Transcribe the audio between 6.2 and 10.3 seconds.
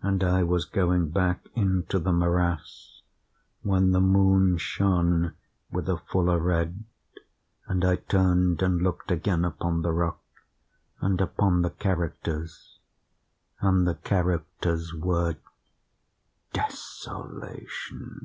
red, and I turned and looked again upon the rock,